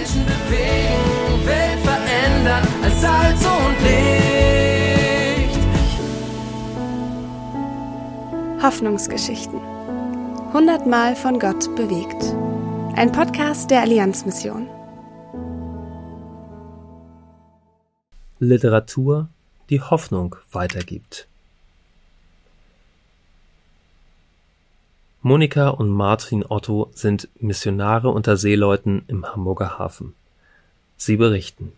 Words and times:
Menschen 0.00 0.24
bewegen, 0.24 1.46
Welt 1.46 1.78
verändern 1.80 2.66
als 2.82 3.00
Salz 3.02 3.44
und 3.44 3.76
Licht. 3.82 5.58
Hoffnungsgeschichten. 8.62 9.60
Hundertmal 10.54 11.14
von 11.14 11.38
Gott 11.38 11.76
bewegt. 11.76 12.34
Ein 12.96 13.12
Podcast 13.12 13.70
der 13.70 13.82
Allianzmission. 13.82 14.68
Literatur, 18.38 19.28
die 19.68 19.82
Hoffnung 19.82 20.36
weitergibt. 20.50 21.29
Monika 25.22 25.68
und 25.68 25.90
Martin 25.90 26.46
Otto 26.48 26.90
sind 26.94 27.28
Missionare 27.38 28.08
unter 28.08 28.38
Seeleuten 28.38 29.02
im 29.06 29.26
Hamburger 29.26 29.78
Hafen. 29.78 30.14
Sie 30.96 31.16
berichten. 31.16 31.72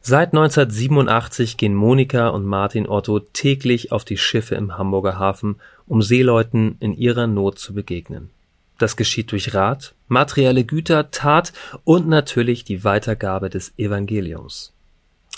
Seit 0.00 0.28
1987 0.28 1.58
gehen 1.58 1.74
Monika 1.74 2.28
und 2.28 2.46
Martin 2.46 2.88
Otto 2.88 3.18
täglich 3.18 3.92
auf 3.92 4.06
die 4.06 4.16
Schiffe 4.16 4.54
im 4.54 4.78
Hamburger 4.78 5.18
Hafen, 5.18 5.56
um 5.86 6.00
Seeleuten 6.00 6.76
in 6.80 6.94
ihrer 6.94 7.26
Not 7.26 7.58
zu 7.58 7.74
begegnen. 7.74 8.30
Das 8.78 8.96
geschieht 8.96 9.30
durch 9.30 9.52
Rat, 9.52 9.94
materielle 10.08 10.64
Güter, 10.64 11.10
Tat 11.10 11.52
und 11.84 12.08
natürlich 12.08 12.64
die 12.64 12.82
Weitergabe 12.82 13.50
des 13.50 13.74
Evangeliums. 13.76 14.72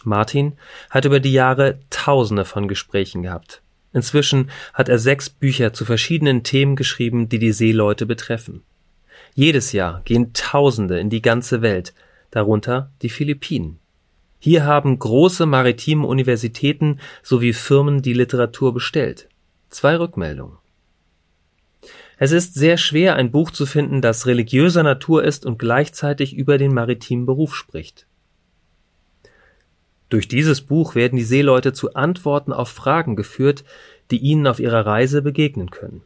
Martin 0.05 0.53
hat 0.91 1.07
über 1.07 1.19
die 1.19 1.33
Jahre 1.33 1.81
Tausende 1.91 2.45
von 2.45 2.69
Gesprächen 2.69 3.23
gehabt. 3.23 3.62
Inzwischen 3.93 4.51
hat 4.73 4.89
er 4.89 4.99
sechs 4.99 5.29
Bücher 5.29 5.73
zu 5.73 5.85
verschiedenen 5.85 6.43
Themen 6.43 6.77
geschrieben, 6.77 7.29
die 7.29 7.39
die 7.39 7.53
Seeleute 7.53 8.07
betreffen. 8.07 8.63
Jedes 9.35 9.73
Jahr 9.73 10.03
gehen 10.05 10.33
Tausende 10.33 10.99
in 10.99 11.11
die 11.11 11.23
ganze 11.23 11.63
Welt, 11.63 11.95
darunter 12.31 12.91
die 13.03 13.09
Philippinen. 13.09 13.79
Hier 14.39 14.65
haben 14.65 14.99
große 14.99 15.47
maritime 15.47 16.07
Universitäten 16.07 16.99
sowie 17.23 17.53
Firmen 17.53 18.03
die 18.03 18.13
Literatur 18.13 18.75
bestellt. 18.75 19.29
Zwei 19.71 19.97
Rückmeldungen. 19.97 20.59
Es 22.19 22.33
ist 22.33 22.55
sehr 22.55 22.77
schwer, 22.77 23.17
ein 23.17 23.31
Buch 23.31 23.51
zu 23.51 23.67
finden, 23.67 24.01
das 24.01 24.27
religiöser 24.27 24.83
Natur 24.83 25.25
ist 25.25 25.47
und 25.47 25.59
gleichzeitig 25.59 26.35
über 26.35 26.59
den 26.59 26.75
maritimen 26.75 27.27
Beruf 27.27 27.55
spricht. 27.55 28.07
Durch 30.13 30.29
dieses 30.29 30.61
Buch 30.61 30.95
werden 30.95 31.17
die 31.17 31.25
Seeleute 31.25 31.73
zu 31.73 31.95
Antworten 31.95 32.53
auf 32.53 32.69
Fragen 32.69 33.17
geführt, 33.17 33.65
die 34.11 34.19
ihnen 34.19 34.47
auf 34.47 34.61
ihrer 34.61 34.85
Reise 34.85 35.23
begegnen 35.23 35.71
können. 35.71 36.03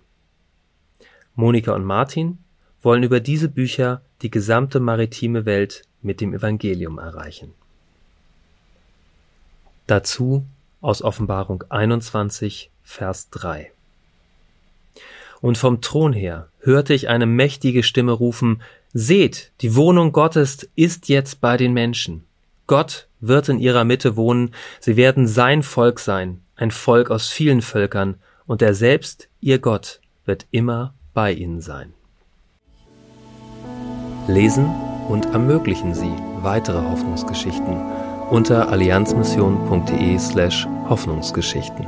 Monika 1.34 1.72
und 1.72 1.82
Martin 1.82 2.38
wollen 2.82 3.02
über 3.02 3.18
diese 3.18 3.48
Bücher 3.48 4.02
die 4.22 4.30
gesamte 4.30 4.78
maritime 4.78 5.44
Welt 5.44 5.82
mit 6.02 6.20
dem 6.20 6.32
Evangelium 6.32 7.00
erreichen. 7.00 7.52
Dazu 9.88 10.46
aus 10.80 11.02
Offenbarung 11.02 11.64
21, 11.68 12.70
Vers 12.84 13.30
3. 13.30 13.72
Und 15.40 15.58
vom 15.58 15.80
Thron 15.80 16.12
her 16.12 16.48
hörte 16.60 16.94
ich 16.94 17.08
eine 17.08 17.26
mächtige 17.26 17.82
Stimme 17.82 18.12
rufen, 18.12 18.62
Seht, 18.92 19.50
die 19.62 19.74
Wohnung 19.74 20.12
Gottes 20.12 20.70
ist 20.76 21.08
jetzt 21.08 21.40
bei 21.40 21.56
den 21.56 21.72
Menschen. 21.72 22.25
Gott 22.66 23.08
wird 23.20 23.48
in 23.48 23.58
ihrer 23.58 23.84
Mitte 23.84 24.16
wohnen, 24.16 24.50
sie 24.80 24.96
werden 24.96 25.26
sein 25.26 25.62
Volk 25.62 26.00
sein, 26.00 26.42
ein 26.56 26.70
Volk 26.70 27.10
aus 27.10 27.28
vielen 27.28 27.62
Völkern, 27.62 28.16
und 28.46 28.62
er 28.62 28.74
selbst, 28.74 29.28
ihr 29.40 29.58
Gott, 29.58 30.00
wird 30.24 30.46
immer 30.50 30.94
bei 31.14 31.32
ihnen 31.32 31.60
sein. 31.60 31.94
Lesen 34.28 34.66
und 35.08 35.26
ermöglichen 35.26 35.94
Sie 35.94 36.12
weitere 36.42 36.80
Hoffnungsgeschichten 36.80 37.80
unter 38.30 38.68
allianzmission.de 38.68 40.18
slash 40.18 40.66
Hoffnungsgeschichten. 40.88 41.86